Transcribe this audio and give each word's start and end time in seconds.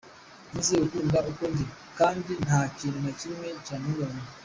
Nize 0.51 0.75
gukunda 0.83 1.17
uko 1.29 1.43
ndi, 1.51 1.65
kandi 1.99 2.31
nta 2.45 2.61
kintu 2.77 2.99
na 3.05 3.11
kimwe 3.19 3.47
cyampungabanya. 3.65 4.29